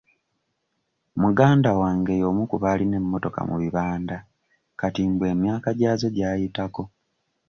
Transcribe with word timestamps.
Muganda 1.21 1.69
wange 1.81 2.13
y'omu 2.21 2.43
ku 2.49 2.55
baalina 2.63 2.95
emmotoka 3.01 3.39
mu 3.49 3.55
bibanda 3.63 4.17
kati 4.79 5.01
mbu 5.11 5.23
emyaka 5.33 5.69
gyazo 5.79 6.07
gyayitako. 6.15 6.83